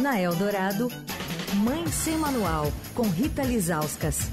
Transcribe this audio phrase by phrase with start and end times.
[0.00, 0.88] Na Eldorado,
[1.56, 4.30] Mãe Sem Manual, com Rita Lizauskas.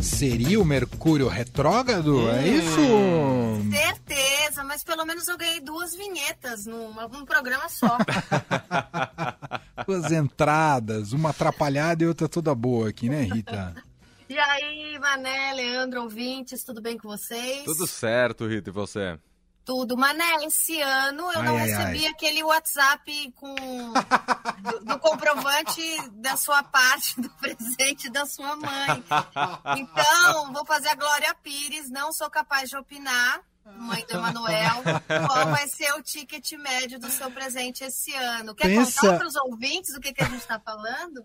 [0.00, 2.30] Seria o Mercúrio retrógrado?
[2.30, 2.80] É isso?
[3.72, 7.98] Certeza, mas pelo menos eu ganhei duas vinhetas num, num programa só.
[9.84, 13.74] Duas entradas, uma atrapalhada e outra toda boa aqui, né, Rita?
[14.28, 17.64] E aí, Mané, Leandro, ouvintes, tudo bem com vocês?
[17.64, 19.18] Tudo certo, Rita, e você?
[19.64, 19.96] Tudo.
[19.96, 22.12] Mané, esse ano eu Ai, não ai, recebi ai.
[22.12, 23.54] aquele WhatsApp com
[24.58, 25.82] do, do comprovante
[26.12, 29.04] da sua parte do presente da sua mãe.
[29.76, 33.40] Então, vou fazer a Glória Pires, não sou capaz de opinar,
[33.78, 34.82] mãe do Emanuel,
[35.26, 38.54] qual vai ser o ticket médio do seu presente esse ano.
[38.54, 41.24] Quer Pensa- contar para os ouvintes o que, que a gente está falando?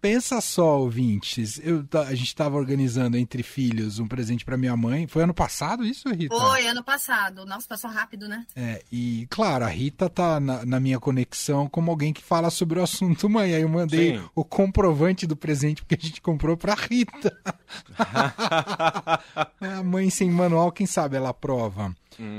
[0.00, 1.60] Pensa só, ouvintes.
[1.62, 5.06] Eu, a gente estava organizando entre filhos um presente para minha mãe.
[5.06, 6.36] Foi ano passado isso, Rita?
[6.36, 7.44] Foi, ano passado.
[7.46, 8.46] Nossa, passou rápido, né?
[8.54, 12.78] É, e claro, a Rita tá na, na minha conexão como alguém que fala sobre
[12.78, 13.54] o assunto mãe.
[13.54, 14.24] Aí eu mandei Sim.
[14.34, 17.36] o comprovante do presente que a gente comprou pra Rita.
[19.60, 21.32] a mãe sem manual, quem sabe ela
[21.64, 21.94] aprova.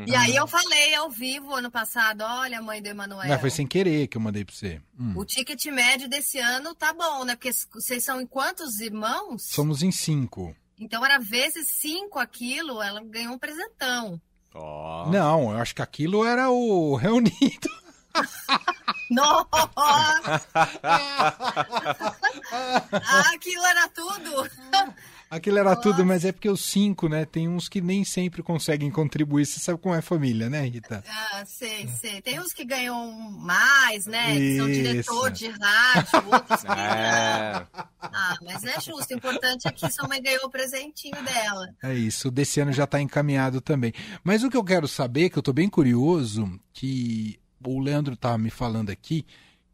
[0.05, 3.27] E aí eu falei ao vivo ano passado, olha, mãe do Emanuel.
[3.27, 4.81] Mas foi sem querer que eu mandei pra você.
[4.99, 5.13] Hum.
[5.15, 7.35] O ticket médio desse ano tá bom, né?
[7.35, 9.43] Porque vocês são em quantos irmãos?
[9.43, 10.55] Somos em cinco.
[10.79, 14.19] Então era vezes cinco aquilo, ela ganhou um presentão.
[14.53, 15.09] Ó.
[15.09, 17.69] Não, eu acho que aquilo era o reunido.
[19.11, 20.41] Nossa!
[22.93, 24.49] ah, aquilo era tudo!
[25.35, 27.25] Aquilo era tudo, mas é porque os cinco, né?
[27.25, 29.45] Tem uns que nem sempre conseguem contribuir.
[29.45, 31.03] Você sabe como é família, né, Rita?
[31.05, 32.21] Ah, sei, sei.
[32.21, 34.33] Tem uns que ganham mais, né?
[34.33, 34.81] Que são Isso.
[34.81, 37.67] diretor de rádio, outros que É.
[38.01, 39.13] Ah, mas é justo.
[39.13, 41.67] O importante é que sua mãe ganhou o presentinho dela.
[41.83, 43.91] É isso, o desse ano já está encaminhado também.
[44.23, 48.37] Mas o que eu quero saber, que eu tô bem curioso, que o Leandro tá
[48.37, 49.25] me falando aqui,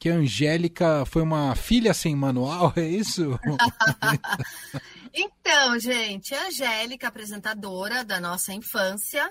[0.02, 3.40] que a Angélica foi uma filha sem manual, é isso?
[5.14, 9.30] Então, gente, a Angélica, apresentadora da nossa infância,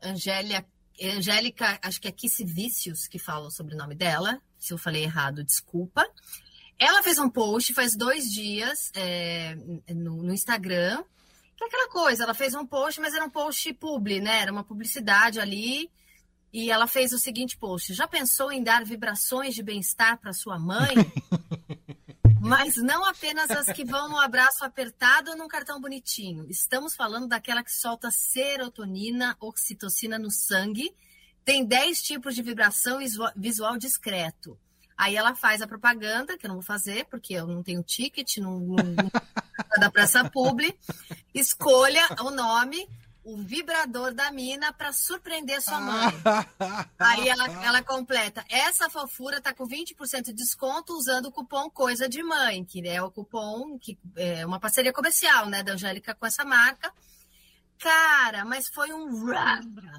[0.00, 0.64] Angélia,
[1.02, 4.40] Angélica, acho que é Kissy Vícios que fala o sobrenome dela.
[4.56, 6.08] Se eu falei errado, desculpa.
[6.78, 9.56] Ela fez um post faz dois dias é,
[9.88, 11.02] no, no Instagram.
[11.56, 14.42] Que é aquela coisa, ela fez um post, mas era um post publi, né?
[14.42, 15.90] Era uma publicidade ali.
[16.52, 20.58] E ela fez o seguinte post: Já pensou em dar vibrações de bem-estar para sua
[20.58, 20.94] mãe?
[22.40, 26.46] Mas não apenas as que vão no abraço apertado ou num cartão bonitinho.
[26.48, 30.94] Estamos falando daquela que solta serotonina, oxitocina no sangue.
[31.44, 32.98] Tem 10 tipos de vibração
[33.36, 34.58] visual- discreto.
[34.96, 38.38] Aí ela faz a propaganda, que eu não vou fazer, porque eu não tenho ticket,
[38.38, 39.10] não, não, não
[39.78, 40.76] dá para essa publi.
[41.34, 42.88] Escolha o nome,
[43.28, 46.14] o vibrador da mina, para surpreender sua mãe.
[46.98, 48.42] Aí ela, ela completa.
[48.48, 53.02] Essa fofura tá com 20% de desconto usando o cupom Coisa de Mãe, que é
[53.02, 56.90] o cupom que é uma parceria comercial, né, da Angélica com essa marca.
[57.78, 59.26] Cara, mas foi um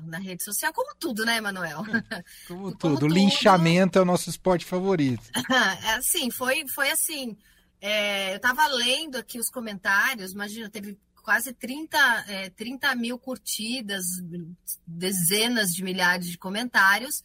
[0.06, 1.84] na rede social, como tudo, né, Manuel?
[2.47, 3.07] Como Como tudo, tudo.
[3.13, 5.23] linchamento é o nosso esporte favorito.
[5.85, 7.38] É assim, foi, foi assim.
[7.79, 10.97] é, eu tava lendo aqui os comentários, imagina, teve
[11.29, 14.03] quase 30, é, 30 mil curtidas,
[14.88, 17.23] dezenas de milhares de comentários.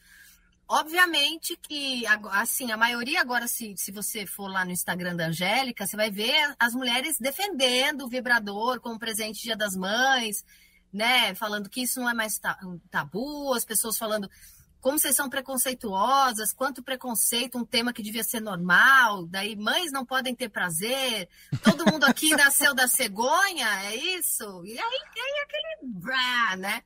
[0.68, 5.86] Obviamente que, assim, a maioria agora, se, se você for lá no Instagram da Angélica,
[5.86, 10.44] você vai ver as mulheres defendendo o vibrador como presente Dia das Mães,
[10.92, 11.34] né?
[11.34, 12.58] Falando que isso não é mais ta-
[12.90, 14.28] tabu, as pessoas falando
[14.84, 20.04] como vocês são preconceituosas, quanto preconceito, um tema que devia ser normal, daí mães não
[20.04, 21.26] podem ter prazer,
[21.62, 24.62] todo mundo aqui nasceu da cegonha, é isso?
[24.62, 26.82] E aí tem aquele brá, né?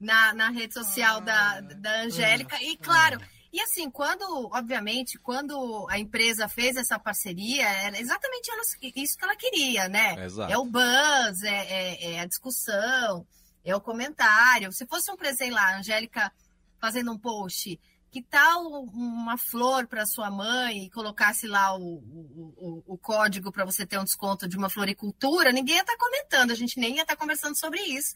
[0.00, 2.56] Na, na rede social da, da Angélica.
[2.62, 3.20] E claro,
[3.52, 8.50] e assim, quando, obviamente, quando a empresa fez essa parceria, era exatamente
[8.96, 10.24] isso que ela queria, né?
[10.24, 10.50] Exato.
[10.50, 13.26] É o buzz, é, é- é a discussão,
[13.62, 14.72] é o comentário.
[14.72, 16.32] Se fosse um presente lá, a Angélica
[16.82, 17.78] fazendo um post,
[18.10, 23.64] que tal uma flor para sua mãe e colocasse lá o, o, o- código para
[23.64, 27.02] você ter um desconto de uma floricultura, ninguém ia estar comentando, a gente nem ia
[27.02, 28.14] estar conversando sobre isso.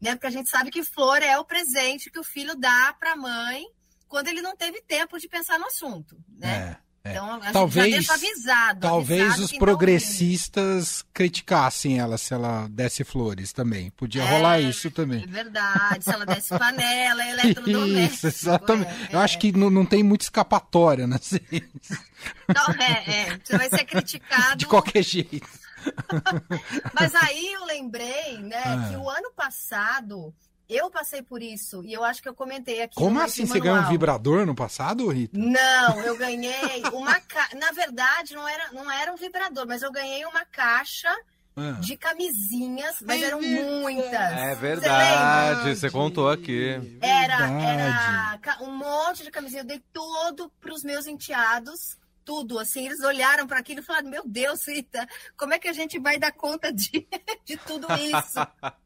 [0.00, 0.14] Né?
[0.16, 3.16] Porque a gente sabe que flor é o presente que o filho dá para a
[3.16, 3.64] mãe
[4.08, 6.18] quando ele não teve tempo de pensar no assunto.
[6.28, 6.72] Né?
[6.76, 6.89] É.
[7.02, 7.12] É.
[7.12, 8.80] Então, Talvez- avisado.
[8.80, 13.90] Talvez avisado os progressistas criticassem ela se ela desse flores também.
[13.92, 15.22] Podia É, rolar isso também.
[15.22, 18.14] É verdade, se ela desse panela, eletrodoméstico.
[18.14, 18.90] Isso, exatamente.
[18.90, 21.16] é, Eu acho que não, não tem muita escapatória, né?
[22.54, 24.56] Não, é, é, você vai ser criticado.
[24.58, 25.48] De qualquer jeito.
[26.92, 28.88] Mas aí eu lembrei, né, Ah.
[28.90, 30.34] que o ano passado
[30.70, 32.94] eu passei por isso e eu acho que eu comentei aqui.
[32.94, 33.44] Como assim?
[33.44, 35.36] Você ganhou um vibrador no passado, Rita?
[35.38, 37.56] Não, eu ganhei uma caixa.
[37.56, 41.08] Na verdade, não era, não era um vibrador, mas eu ganhei uma caixa
[41.56, 41.72] ah.
[41.80, 44.12] de camisinhas, mas é eram muitas.
[44.12, 46.98] É verdade, você, você contou aqui.
[47.00, 49.62] Era, era um monte de camisinha.
[49.62, 51.98] Eu dei todo para os meus enteados
[52.30, 55.04] tudo, assim, eles olharam para aquilo e falaram, meu Deus, Rita,
[55.36, 57.04] como é que a gente vai dar conta de,
[57.44, 58.38] de tudo isso?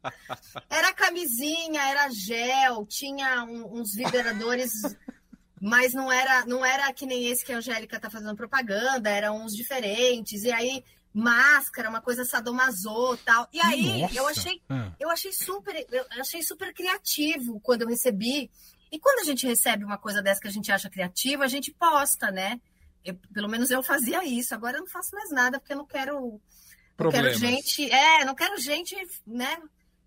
[0.67, 4.71] Era camisinha, era gel, tinha um, uns vibradores,
[5.61, 9.45] mas não era, não era que nem esse que a Angélica tá fazendo propaganda, eram
[9.45, 10.83] uns diferentes, e aí
[11.13, 13.47] máscara, uma coisa sadomaso tal.
[13.53, 14.15] E aí Nossa.
[14.15, 14.91] eu achei, ah.
[14.99, 18.49] eu achei super, eu achei super criativo quando eu recebi.
[18.91, 21.71] E quando a gente recebe uma coisa dessa que a gente acha criativa, a gente
[21.71, 22.59] posta, né?
[23.05, 24.53] Eu, pelo menos eu fazia isso.
[24.53, 26.41] Agora eu não faço mais nada porque eu não quero,
[26.99, 29.57] não quero gente, é, não quero gente, né,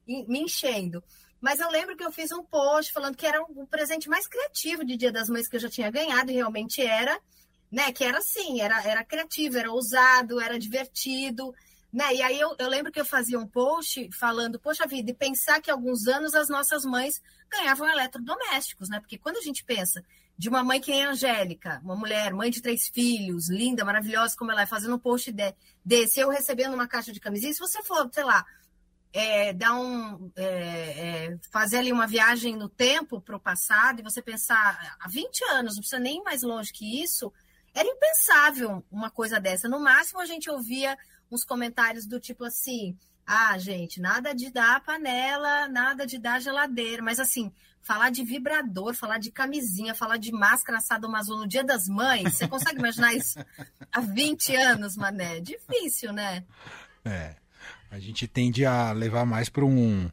[0.07, 1.03] me enchendo.
[1.41, 4.85] Mas eu lembro que eu fiz um post falando que era o presente mais criativo
[4.85, 7.19] de Dia das Mães que eu já tinha ganhado e realmente era,
[7.71, 7.93] né?
[7.93, 11.55] Que era assim, era, era criativo, era ousado, era divertido,
[11.93, 12.13] né?
[12.15, 15.61] E aí eu, eu lembro que eu fazia um post falando, poxa vida, e pensar
[15.61, 18.99] que há alguns anos as nossas mães ganhavam eletrodomésticos, né?
[18.99, 20.03] Porque quando a gente pensa
[20.39, 24.53] de uma mãe que é Angélica, uma mulher, mãe de três filhos, linda, maravilhosa como
[24.53, 25.53] ela é, fazendo um post de,
[25.85, 28.47] desse, eu recebendo uma caixa de camisinha, se você for, sei lá,
[29.13, 34.03] é, dar um, é, é, fazer ali uma viagem no tempo para o passado e
[34.05, 37.33] você pensar há 20 anos, não precisa nem mais longe que isso,
[37.75, 39.69] era impensável uma coisa dessa.
[39.69, 40.97] No máximo a gente ouvia
[41.31, 42.97] uns comentários do tipo assim:
[43.31, 47.53] ah, gente, nada de dar panela, nada de dar geladeira, mas assim,
[47.83, 52.37] falar de vibrador, falar de camisinha, falar de máscara sadomaso no Dia das Mães.
[52.37, 53.39] Você consegue imaginar isso
[53.93, 55.41] há 20 anos, Mané?
[55.41, 56.43] Difícil, né?
[57.05, 57.37] É.
[57.91, 60.11] A gente tende a levar mais para um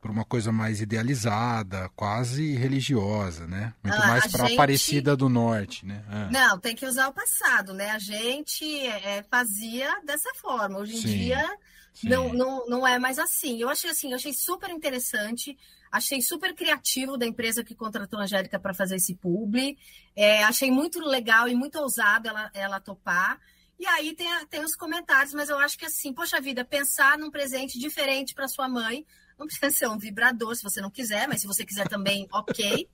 [0.00, 3.74] para uma coisa mais idealizada, quase religiosa, né?
[3.82, 4.56] Muito ah, mais para a gente...
[4.56, 6.02] Aparecida do Norte, né?
[6.08, 6.28] Ah.
[6.30, 7.90] Não, tem que usar o passado, né?
[7.90, 10.78] A gente é, fazia dessa forma.
[10.78, 11.18] Hoje em Sim.
[11.18, 11.58] dia
[12.02, 13.60] não, não, não é mais assim.
[13.60, 15.56] Eu achei assim, eu achei super interessante.
[15.92, 19.76] Achei super criativo da empresa que contratou a Angélica para fazer esse publi.
[20.14, 23.38] É, achei muito legal e muito ousado ela, ela topar.
[23.78, 27.30] E aí tem, tem os comentários, mas eu acho que assim, poxa vida, pensar num
[27.30, 29.04] presente diferente para sua mãe.
[29.40, 32.86] Não precisa ser um vibrador se você não quiser, mas se você quiser também, ok.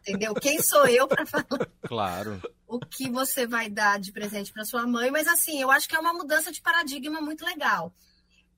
[0.00, 0.34] Entendeu?
[0.34, 1.46] Quem sou eu para falar?
[1.82, 2.42] Claro.
[2.66, 5.94] O que você vai dar de presente para sua mãe, mas assim, eu acho que
[5.94, 7.94] é uma mudança de paradigma muito legal.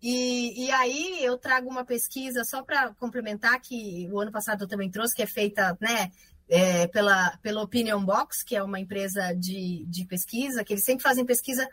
[0.02, 4.68] E, e aí eu trago uma pesquisa só para complementar, que o ano passado eu
[4.68, 6.10] também trouxe, que é feita né,
[6.48, 11.02] é, pela, pela Opinion Box, que é uma empresa de, de pesquisa, que eles sempre
[11.02, 11.68] fazem pesquisa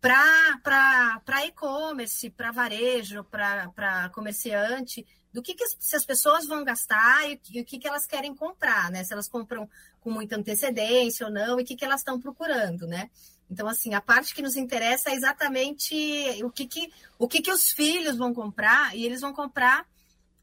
[0.00, 7.40] para e-commerce, para varejo, para comerciante, do que, que se as pessoas vão gastar e,
[7.50, 9.04] e o que, que elas querem comprar, né?
[9.04, 9.68] Se elas compram
[10.00, 13.10] com muita antecedência ou não, e o que, que elas estão procurando, né?
[13.50, 15.94] Então, assim, a parte que nos interessa é exatamente
[16.42, 19.86] o que, que, o que, que os filhos vão comprar, e eles vão comprar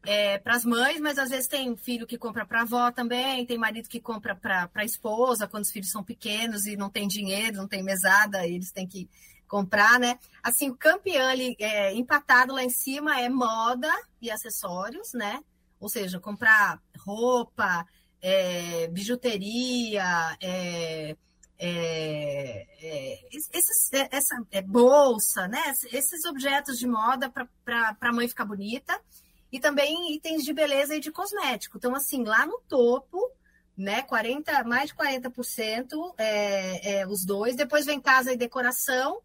[0.05, 3.45] é, para as mães, mas às vezes tem filho que compra para a avó também,
[3.45, 7.07] tem marido que compra para a esposa quando os filhos são pequenos e não tem
[7.07, 9.09] dinheiro, não tem mesada, eles têm que
[9.53, 10.17] comprar, né?
[10.41, 13.87] Assim, o campeão ali, é, empatado lá em cima é moda
[14.19, 15.43] e acessórios, né?
[15.79, 17.85] Ou seja, comprar roupa,
[18.19, 21.15] é, bijuteria, é,
[21.59, 24.35] é, é, esses, é, essa
[24.65, 25.61] bolsa, né?
[25.91, 28.99] Esses objetos de moda para a mãe ficar bonita
[29.51, 31.77] e também itens de beleza e de cosmético.
[31.77, 33.19] Então, assim, lá no topo,
[33.77, 34.01] né?
[34.01, 37.55] 40, mais de 40% é, é, os dois.
[37.55, 39.21] Depois vem casa e decoração,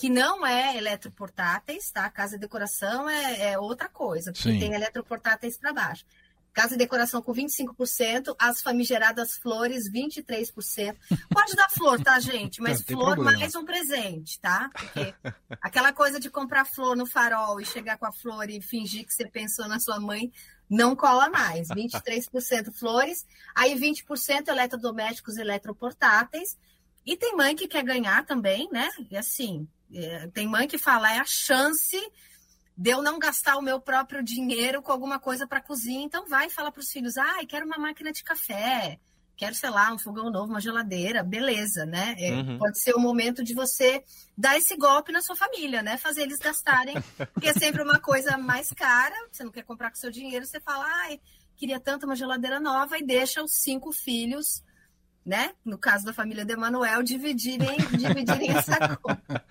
[0.00, 2.08] que não é eletroportáteis, tá?
[2.08, 4.58] Casa e decoração é, é outra coisa, porque Sim.
[4.58, 6.06] tem eletroportáteis para baixo.
[6.54, 10.96] Casa e decoração com 25%, as famigeradas flores 23%.
[11.28, 12.62] Pode dar flor, tá, gente?
[12.64, 13.38] Mas flor problema.
[13.38, 14.70] mais um presente, tá?
[14.72, 15.14] Porque
[15.60, 19.12] aquela coisa de comprar flor no farol e chegar com a flor e fingir que
[19.12, 20.32] você pensou na sua mãe
[20.68, 21.68] não cola mais.
[21.76, 26.56] 23% flores, aí 20% eletrodomésticos e eletroportáteis.
[27.04, 28.88] E tem mãe que quer ganhar também, né?
[29.10, 31.98] E assim, é, tem mãe que fala, é a chance
[32.76, 36.04] de eu não gastar o meu próprio dinheiro com alguma coisa para cozinha.
[36.04, 38.98] Então vai e fala para os filhos: ah, quero uma máquina de café,
[39.36, 42.14] quero, sei lá, um fogão novo, uma geladeira, beleza, né?
[42.18, 42.58] É, uhum.
[42.58, 44.02] Pode ser o momento de você
[44.36, 45.96] dar esse golpe na sua família, né?
[45.96, 46.94] Fazer eles gastarem,
[47.34, 50.60] porque é sempre uma coisa mais cara, você não quer comprar com seu dinheiro, você
[50.60, 51.20] fala, ai,
[51.56, 54.62] queria tanto uma geladeira nova e deixa os cinco filhos
[55.24, 55.50] né?
[55.64, 59.44] No caso da família de Emanuel, dividirem, dividirem essa conta.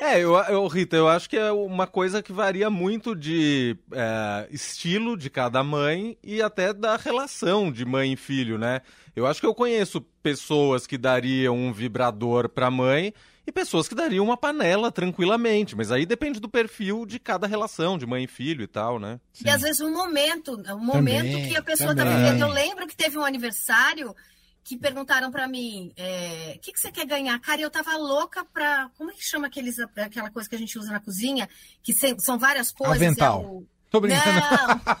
[0.00, 4.48] É, eu, eu, Rita, eu acho que é uma coisa que varia muito de é,
[4.50, 8.80] estilo de cada mãe e até da relação de mãe e filho, né?
[9.16, 13.12] Eu acho que eu conheço pessoas que dariam um vibrador para mãe
[13.44, 17.98] e pessoas que dariam uma panela tranquilamente, mas aí depende do perfil de cada relação,
[17.98, 19.18] de mãe e filho e tal, né?
[19.32, 19.46] Sim.
[19.46, 22.12] E às vezes um momento, um momento também, que a pessoa também.
[22.12, 22.42] tá vivendo.
[22.42, 24.14] Eu lembro que teve um aniversário
[24.68, 27.40] que perguntaram para mim, o é, que, que você quer ganhar?
[27.40, 28.90] Cara, eu tava louca pra.
[28.98, 31.48] Como é que chama aqueles, aquela coisa que a gente usa na cozinha?
[31.82, 32.96] Que são várias coisas.
[32.96, 33.42] Avental.
[33.42, 33.66] É o...
[33.90, 34.38] Tô brincando.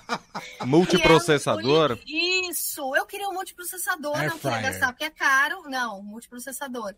[0.64, 1.98] multiprocessador?
[2.06, 5.68] Isso, eu queria um multiprocessador, Air não queria gastar, porque é caro.
[5.68, 6.94] Não, multiprocessador.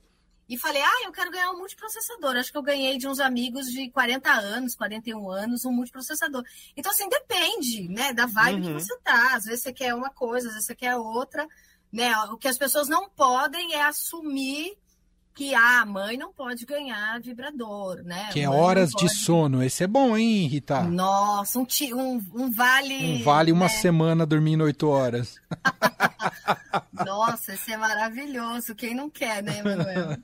[0.48, 2.36] E falei, ah, eu quero ganhar um multiprocessador.
[2.36, 6.44] Acho que eu ganhei de uns amigos de 40 anos, 41 anos, um multiprocessador.
[6.76, 8.76] Então, assim, depende, né, da vibe uhum.
[8.76, 9.34] que você tá.
[9.34, 11.48] Às vezes você quer uma coisa, às vezes você quer outra.
[11.92, 12.14] Né?
[12.30, 14.76] O que as pessoas não podem é assumir
[15.34, 18.28] que ah, a mãe não pode ganhar vibrador, né?
[18.32, 19.62] Que é horas de sono.
[19.62, 20.82] Esse é bom, hein, Rita?
[20.82, 23.20] Nossa, um, um, um vale.
[23.20, 23.70] Um vale uma né?
[23.70, 25.36] semana dormindo oito horas.
[27.06, 28.74] Nossa, esse é maravilhoso.
[28.74, 30.18] Quem não quer, né, Manuel?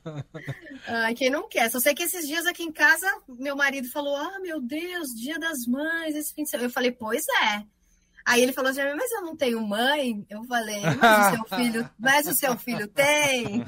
[0.87, 1.71] ah, quem não quer.
[1.71, 5.39] Só sei que esses dias aqui em casa, meu marido falou: Ah, meu Deus, dia
[5.39, 6.67] das mães, esse fim de semana.
[6.67, 7.63] Eu falei, pois é.
[8.27, 10.25] Aí ele falou assim, mas eu não tenho mãe.
[10.29, 13.65] Eu falei, mas o seu filho, mas o seu filho tem.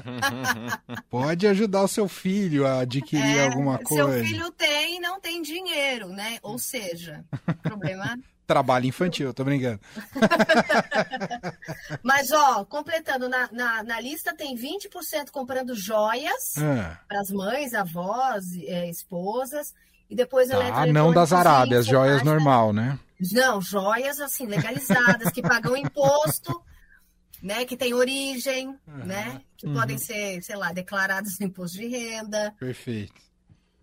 [1.08, 4.12] Pode ajudar o seu filho a adquirir é, alguma coisa.
[4.12, 6.38] Seu filho tem e não tem dinheiro, né?
[6.42, 7.24] Ou seja,
[7.62, 9.78] problema Trabalho infantil, tô brincando.
[12.02, 16.98] Mas, ó, completando, na, na, na lista tem 20% comprando joias é.
[17.06, 19.72] para as mães, avós, é, esposas.
[20.10, 22.98] E depois Ah, não das Arábias, joias normal, né?
[23.32, 26.62] Não, joias assim, legalizadas, que pagam imposto,
[27.42, 27.64] né?
[27.64, 29.04] Que tem origem, uhum.
[29.04, 29.42] né?
[29.56, 29.74] Que uhum.
[29.74, 32.54] podem ser, sei lá, declaradas no imposto de renda.
[32.58, 33.20] Perfeito.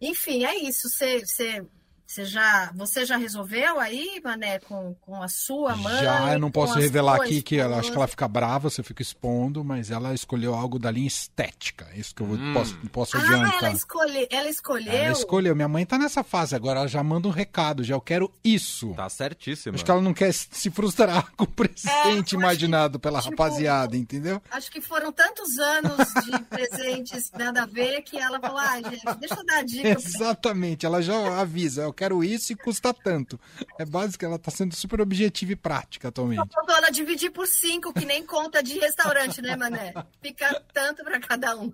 [0.02, 0.90] Enfim, é isso.
[0.90, 1.68] Você,
[2.08, 6.04] você você já, você já resolveu aí, Mané, com, com a sua mãe?
[6.04, 9.04] Já, eu não posso revelar aqui que ela acho que ela fica brava, você fica
[9.04, 11.88] expondo, mas ela escolheu algo da linha estética.
[11.94, 12.54] Isso que eu hum.
[12.56, 13.64] posso, posso ah, adiantar.
[13.66, 14.94] Ela, escolhe, ela escolheu?
[14.94, 15.56] Ela escolheu.
[15.56, 18.96] Minha mãe tá nessa fase agora, ela já manda um recado, já eu quero isso.
[18.96, 19.76] Tá certíssimo.
[19.76, 23.32] Acho que ela não quer se frustrar com o presente é, imaginado que, pela tipo,
[23.32, 24.42] rapaziada, entendeu?
[24.50, 29.20] Acho que foram tantos anos de presentes nada a ver que ela falou, ah, gente,
[29.20, 29.90] deixa eu dar dica.
[29.90, 33.40] Exatamente, ela já avisa, eu quero isso e custa tanto.
[33.78, 36.38] É básico, ela tá sendo super objetiva e prática atualmente.
[36.38, 39.94] Faltou ela dividir por cinco, que nem conta de restaurante, né, Mané?
[40.22, 41.74] Fica tanto para cada um.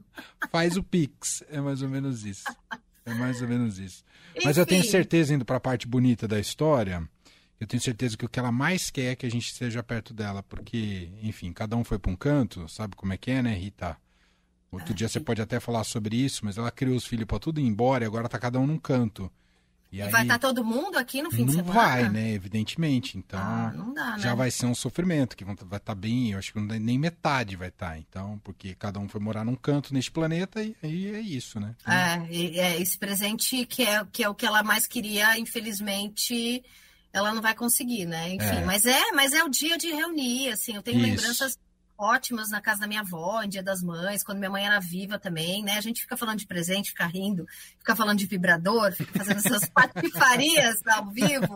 [0.50, 2.46] Faz o Pix, é mais ou menos isso.
[3.06, 4.04] É mais ou menos isso.
[4.36, 4.46] Enfim.
[4.46, 7.08] Mas eu tenho certeza, indo para a parte bonita da história,
[7.60, 10.14] eu tenho certeza que o que ela mais quer é que a gente esteja perto
[10.14, 13.54] dela, porque, enfim, cada um foi para um canto, sabe como é que é, né,
[13.54, 13.98] Rita?
[14.72, 15.14] Outro ah, dia sim.
[15.14, 18.04] você pode até falar sobre isso, mas ela criou os filhos para tudo ir embora
[18.04, 19.32] e agora tá cada um num canto.
[19.94, 21.68] E, e aí, vai estar tá todo mundo aqui no fim de semana?
[21.68, 22.34] Não vai, né?
[22.34, 23.16] Evidentemente.
[23.16, 24.36] Então, ah, dá, já né?
[24.36, 27.68] vai ser um sofrimento, que vai estar tá bem, eu acho que nem metade vai
[27.68, 27.92] estar.
[27.92, 31.60] Tá, então, porque cada um foi morar num canto neste planeta e aí é isso,
[31.60, 31.76] né?
[31.86, 36.64] É, é, esse presente que é, que é o que ela mais queria, infelizmente,
[37.12, 38.30] ela não vai conseguir, né?
[38.34, 38.66] Enfim, é.
[38.66, 41.08] mas é, mas é o dia de reunir, assim, eu tenho isso.
[41.08, 41.60] lembranças
[42.04, 45.18] ótimas na casa da minha avó, em Dia das Mães, quando minha mãe era viva
[45.18, 45.78] também, né?
[45.78, 47.48] A gente fica falando de presente, fica rindo,
[47.80, 51.56] fica falando de vibrador, fica fazendo essas patifarias ao vivo,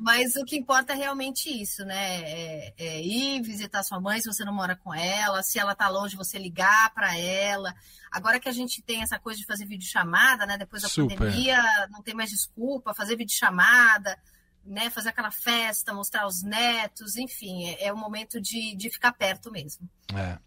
[0.00, 2.22] mas o que importa é realmente isso, né?
[2.22, 5.88] É, é, ir visitar sua mãe se você não mora com ela, se ela tá
[5.88, 7.74] longe, você ligar para ela.
[8.10, 10.56] Agora que a gente tem essa coisa de fazer videochamada, né?
[10.56, 11.18] Depois da Super.
[11.18, 14.18] pandemia, não tem mais desculpa, fazer videochamada
[14.66, 19.12] né, fazer aquela festa, mostrar os netos, enfim, é, é o momento de, de ficar
[19.12, 19.88] perto mesmo.
[20.14, 20.38] É.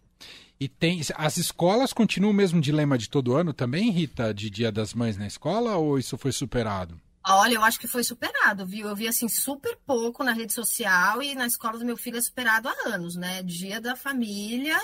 [0.60, 1.00] E tem.
[1.14, 5.16] As escolas continuam o mesmo dilema de todo ano também, Rita, de Dia das Mães
[5.16, 7.00] na escola, ou isso foi superado?
[7.24, 8.88] Olha, eu acho que foi superado, viu?
[8.88, 12.22] Eu vi assim super pouco na rede social e na escola do meu filho é
[12.22, 13.42] superado há anos, né?
[13.42, 14.78] Dia da família,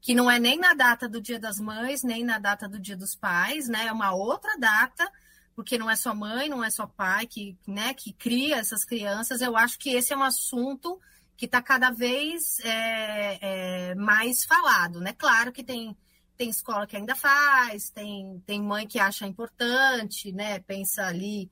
[0.00, 2.96] que não é nem na data do Dia das Mães, nem na data do Dia
[2.96, 3.86] dos Pais, né?
[3.86, 5.10] É uma outra data
[5.54, 9.40] porque não é só mãe, não é só pai que, né, que cria essas crianças.
[9.40, 10.98] Eu acho que esse é um assunto
[11.36, 15.14] que está cada vez é, é, mais falado, né?
[15.14, 15.96] Claro que tem,
[16.36, 20.58] tem escola que ainda faz, tem, tem mãe que acha importante, né?
[20.60, 21.50] Pensa ali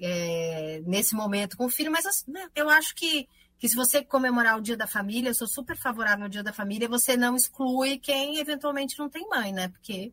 [0.00, 4.02] é, nesse momento com o filho, mas assim, né, eu acho que, que se você
[4.02, 7.36] comemorar o Dia da Família, eu sou super favorável ao Dia da Família, você não
[7.36, 9.68] exclui quem eventualmente não tem mãe, né?
[9.68, 10.12] Porque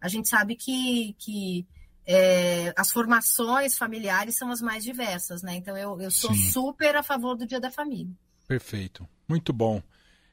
[0.00, 1.66] a gente sabe que, que
[2.06, 5.56] é, as formações familiares são as mais diversas, né?
[5.56, 6.50] Então eu, eu sou Sim.
[6.50, 8.12] super a favor do Dia da Família.
[8.46, 9.82] Perfeito, muito bom.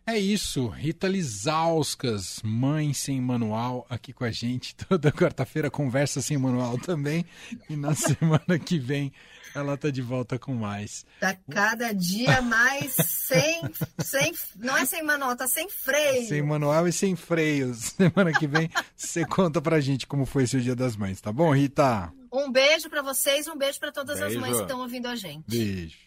[0.06, 4.76] É isso, Rita Lizauskas, mãe sem manual, aqui com a gente.
[4.88, 7.26] Toda quarta-feira conversa sem manual também.
[7.70, 9.12] E na semana que vem
[9.54, 11.06] ela tá de volta com mais.
[11.20, 13.62] Tá cada dia mais sem,
[14.00, 14.34] sem.
[14.58, 16.28] Não é sem manual, tá sem freio.
[16.28, 17.94] Sem manual e sem freios.
[17.98, 21.54] Semana que vem você conta pra gente como foi seu Dia das Mães, tá bom,
[21.54, 22.12] Rita?
[22.32, 24.36] Um beijo para vocês, um beijo para todas beijo.
[24.36, 25.44] as mães que estão ouvindo a gente.
[25.50, 25.98] Beijo.